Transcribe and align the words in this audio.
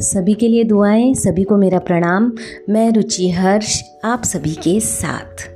सभी 0.00 0.34
के 0.34 0.48
लिए 0.48 0.64
दुआएँ, 0.64 1.14
सभी 1.14 1.44
को 1.44 1.56
मेरा 1.56 1.78
प्रणाम। 1.78 2.32
मैं 2.68 2.92
रुचि 2.92 3.30
हर्ष, 3.30 3.82
आप 4.04 4.24
सभी 4.24 4.54
के 4.54 4.80
साथ। 4.80 5.50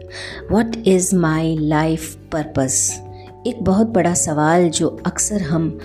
What 0.52 0.88
is 0.88 1.16
my 1.16 1.56
life 1.60 2.16
purpose 2.32 3.02
एक 3.46 3.62
बहुत 3.62 3.86
बड़ा 3.86 4.14
सवाल 4.14 4.68
जो 4.68 5.02
अक्सर 5.06 5.42
हम 5.42 5.78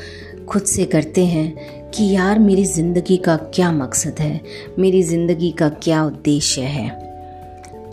खुद 0.48 0.62
से 0.62 0.86
करते 0.86 1.26
हैं 1.26 1.56
कि 1.90 2.04
यार, 2.16 2.40
मेरी 2.40 2.66
ज़िंदगी 2.66 3.18
का 3.18 3.36
क्या 3.38 3.72
मकसद 3.72 4.16
है? 4.20 4.42
मेरी 4.80 5.04
ज़िंदगी 5.04 5.52
का 5.52 5.70
क्या 5.70 6.04
उद्देश्य 6.04 6.62
है? 6.62 6.90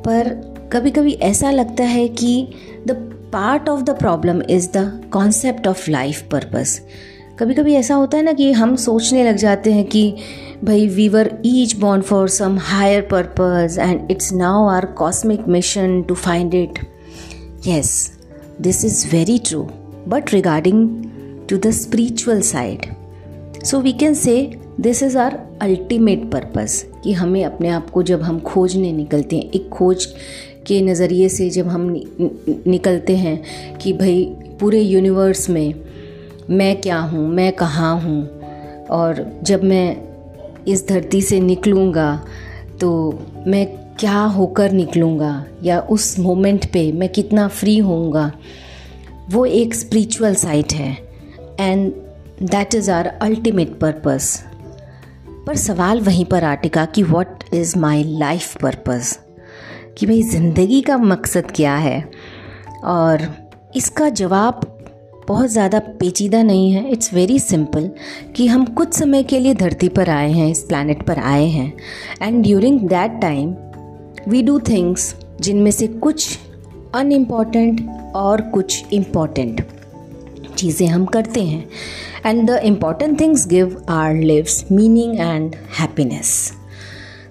पर 0.05 0.29
कभी 0.73 0.91
कभी 0.91 1.13
ऐसा 1.13 1.51
लगता 1.51 1.85
है 1.85 2.09
कि 2.09 2.49
the 2.87 2.91
part 3.33 3.69
of 3.69 3.83
the 3.83 3.91
problem 3.91 4.43
is 4.51 4.69
the 4.69 5.11
concept 5.13 5.67
of 5.67 5.91
life 5.91 6.23
purpose 6.33 6.81
कभी 7.39 7.55
कभी 7.55 7.75
ऐसा 7.75 7.95
होता 7.95 8.17
है 8.17 8.25
ना 8.25 8.33
कि 8.33 8.53
हम 8.53 8.77
सोचने 8.77 9.29
लग 9.29 9.37
जाते 9.37 9.73
हैं 9.73 9.85
कि 9.85 10.15
भाई 10.65 10.89
we 10.89 11.09
were 11.09 11.39
each 11.45 11.77
born 11.77 12.03
for 12.03 12.29
some 12.29 12.59
higher 12.59 13.01
purpose 13.03 13.79
and 13.79 14.11
it's 14.11 14.33
now 14.33 14.67
our 14.67 14.87
cosmic 14.87 15.49
mission 15.49 16.03
to 16.03 16.15
find 16.15 16.55
it 16.55 16.79
yes 17.67 18.19
this 18.61 18.85
is 18.85 19.07
very 19.13 19.39
true 19.39 19.63
but 20.09 20.33
regarding 20.33 21.05
to 21.49 21.57
the 21.57 21.71
spiritual 21.71 22.41
side 22.41 22.87
so 23.65 23.81
we 23.81 23.93
can 23.93 24.15
say 24.15 24.61
this 24.81 25.03
is 25.03 25.19
our 25.19 25.39
ultimate 25.63 26.31
purpose 26.33 26.85
कि 27.05 27.13
हमें 27.13 27.45
अपने 27.45 27.69
आप 27.69 27.91
को 27.91 28.03
जब 28.03 28.23
हम 28.23 28.41
खोजने 28.41 28.93
निकलते 28.93 29.37
हैं, 29.37 29.51
एक 29.51 29.69
खोज 29.69 30.07
के 30.67 30.81
नज़रिए 30.81 31.29
से 31.29 31.51
जब 31.51 31.69
हम 31.69 32.01
निकलते 32.67 33.17
हैं 33.17 33.45
कि 33.77 33.93
भाई, 33.93 34.25
पूरे 34.61 34.81
यूनिवर्स 34.81 35.51
में 35.51 35.75
मैं 36.51 36.81
क्या 36.81 36.99
हूँ, 36.99 37.29
मैं 37.29 37.53
कहाँ 37.53 38.01
हूँ? 38.01 38.41
और 38.91 39.41
जब 39.43 39.65
मैं 39.65 39.97
इस 40.69 40.89
धरती 40.89 41.23
से 41.23 41.41
निकलूँगा 41.41 42.25
तो 42.81 42.91
मैं 43.47 43.67
क्या 44.01 44.19
होकर 44.19 44.73
निकलूँगा? 44.73 45.45
या 45.63 45.81
उस 45.81 46.19
मोमेंट 46.19 46.73
पे 46.73 46.93
मैं 46.93 47.09
कितना 47.09 47.49
फ्री 47.49 47.79
होऊँगा? 47.79 48.33
वो 49.31 49.45
एक 49.47 49.75
स्पिरिचुअल 49.75 50.35
साइट 50.35 50.73
है 50.73 50.93
and 51.61 51.93
that 52.43 52.75
is 52.75 52.91
our 52.91 53.07
ultimate 53.07 53.79
purpose 53.79 54.45
पर 55.47 55.57
सवाल 55.57 56.01
वहीं 56.01 56.25
पर 56.25 56.45
आटिका 56.45 56.85
कि 56.85 57.03
what 57.03 57.45
is 57.55 57.79
my 57.79 58.03
life 58.05 58.57
purpose 58.63 59.19
कि 59.99 60.07
भाई 60.07 60.23
ज़िंदगी 60.23 60.81
का 60.81 60.97
मकसद 60.99 61.51
क्या 61.51 61.77
है? 61.77 62.11
और 62.85 63.29
इसका 63.77 64.09
जवाब 64.09 64.76
बहुत 65.29 65.51
ज़्यादा 65.51 65.79
पेचीदा 66.01 66.43
नहीं 66.43 66.73
है। 66.73 66.91
इट्स 66.93 67.13
वेरी 67.15 67.39
सिंपल 67.39 67.91
कि 68.37 68.47
हम 68.47 68.65
कुछ 68.73 68.93
समय 68.95 69.23
के 69.23 69.39
लिए 69.41 69.55
धरती 69.55 69.89
पर 69.89 70.11
आए 70.11 70.31
हैं, 70.33 70.51
इस 70.51 70.63
प्लानट 70.63 71.07
पर 71.07 71.19
आए 71.19 71.47
हैं। 71.47 71.73
And 72.23 72.43
during 72.43 72.81
that 72.89 73.21
time 73.21 73.55
we 74.29 74.43
do 74.43 74.59
things 74.69 75.15
जिनमें 75.41 75.71
से 75.71 75.87
कुछ 75.87 76.39
अनइम्पॉर्टेंट 76.95 77.81
और 78.17 78.41
कुछ 78.51 78.93
इंपॉर्टेंट 78.93 79.65
चीज़ें 80.57 80.87
हम 80.87 81.05
करते 81.07 81.43
हैं। 81.43 81.69
And 82.27 82.47
the 82.51 82.61
important 82.65 83.21
things 83.21 83.47
give 83.49 83.77
our 83.91 84.15
lives 84.15 84.65
meaning 84.73 85.21
and 85.21 85.55
happiness 85.79 86.31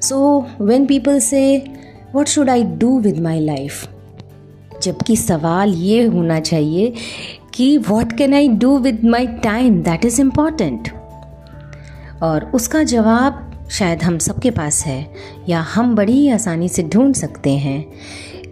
so 0.02 0.18
when 0.62 0.86
people 0.86 1.20
say 1.20 1.42
what 2.16 2.28
should 2.28 2.50
I 2.50 2.64
do 2.80 3.00
with 3.00 3.20
my 3.20 3.40
life 3.40 3.88
जबकि 4.84 5.16
सवाल 5.16 5.73
ये 5.73 6.04
होना 6.06 6.40
चाहिए 6.40 6.94
कि 7.56 7.78
what 7.78 8.17
can 8.17 8.34
I 8.34 8.48
do 8.48 8.78
with 8.78 9.03
my 9.06 9.28
time 9.28 9.82
that 9.82 10.05
is 10.05 10.21
important 10.21 10.89
और 12.23 12.52
उसका 12.54 12.83
जवाब 12.83 13.42
शायद 13.71 14.04
हम 14.04 14.17
सबके 14.17 14.52
पास 14.52 14.83
है, 14.86 15.14
या 15.49 15.61
हम 15.61 15.95
बड़ी 15.95 16.30
आसानी 16.30 16.70
से 16.70 16.83
ढूंढ 16.83 17.16
सकते 17.16 17.52
हैं, 17.52 17.86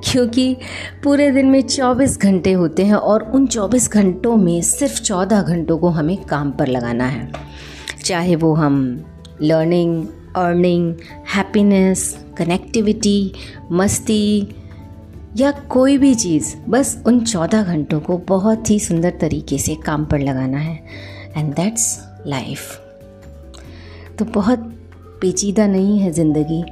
क्योंकि 0.03 0.58
पूरे 1.03 1.31
दिन 1.31 1.46
में 1.46 1.62
24 1.62 2.18
घंटे 2.19 2.52
होते 2.52 2.86
हैं 2.86 2.96
और 2.96 3.24
उन 3.24 3.47
24 3.47 3.90
घंटों 3.91 4.36
में 4.38 4.62
सिर्फ़ 4.62 5.02
14 5.02 5.41
घंटों 5.41 5.78
को 5.78 5.90
हमें 5.90 6.18
काम 6.24 6.52
पर 6.52 6.68
लगाना 6.68 7.06
है। 7.06 7.31
चाहे 8.06 8.35
वो 8.35 8.53
हम 8.53 9.06
लर्निंग 9.41 10.08
अर्निंग 10.35 10.96
हैप्पीनेस 11.35 12.25
कनेक्टिविटी 12.38 13.34
मस्ती 13.72 14.56
या 15.38 15.52
कोई 15.70 15.98
भी 15.98 16.14
चीज़ 16.16 16.56
बस 16.70 17.04
उन 17.08 17.20
चौदह 17.20 17.64
घंटों 17.64 18.00
को 18.00 18.18
बहुत 18.28 18.70
ही 18.70 18.80
सुंदर 18.80 19.14
तरीके 19.22 19.58
से 19.58 19.76
काम 19.76 20.06
पर 20.06 20.20
लगाना 20.20 20.58
है। 20.58 20.76
एंड 21.38 21.54
दैट्स 21.56 21.86
लाइफ 22.28 22.80
तो 24.20 24.26
बहुत 24.26 24.60
पेचीदा 25.22 25.68
नहीं 25.68 26.00
है 26.00 26.12
ज़िंदगी 26.12 26.64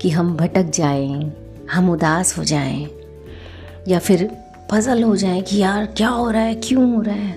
कि 0.00 0.10
हम 0.10 0.36
भटक 0.36 0.70
जाएँ, 0.70 1.32
हम 1.70 1.90
उदास 1.90 2.36
हो 2.38 2.44
जाएँ 2.44 2.88
या 3.88 3.98
फिर 3.98 4.30
पजल 4.72 5.02
हो 5.02 5.16
जाएँ 5.16 5.42
कि 5.42 5.56
यार 5.56 5.86
क्या 5.86 6.08
हो 6.08 6.30
रहा 6.30 6.42
है 6.42 6.54
क्यों 6.54 6.94
हो 6.94 7.00
रहा 7.00 7.14
है? 7.14 7.36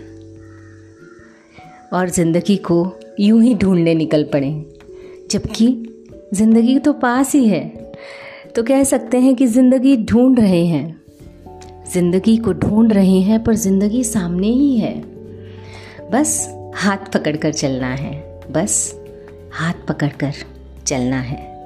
और 1.93 2.09
ज़िंदगी 2.09 2.57
को 2.57 2.77
यूँ 3.19 3.41
ही 3.43 3.55
ढूँढने 3.55 3.93
निकल 3.95 4.23
पड़े 4.33 4.51
जबकि 5.31 5.67
ज़िंदगी 6.33 6.77
तो 6.79 6.93
पास 6.93 7.33
ही 7.35 7.47
है। 7.47 7.86
तो 8.57 8.63
कह 8.63 8.83
सकते 8.83 9.19
हैं 9.19 9.35
कि 9.35 9.47
ज़िंदगी 9.47 9.97
ढूंढ 9.97 10.39
रहे 10.39 10.65
हैं। 10.65 11.01
ज़िंदगी 11.93 12.37
को 12.37 12.53
ढूंढ 12.53 12.93
रहे 12.93 13.19
हैं, 13.19 13.43
पर 13.43 13.55
ज़िंदगी 13.55 14.03
सामने 14.03 14.47
ही 14.47 14.77
है। 14.77 15.01
बस 16.11 16.55
हाथ 16.75 16.97
पकड़ 16.97 17.37
कर 17.37 17.53
चलना 17.53 17.87
है। 17.87 18.41
बस 18.51 18.99
हाथ 19.53 19.73
पकड़ 19.87 20.09
कर 20.09 20.33
चलना 20.85 21.19
है। 21.19 21.56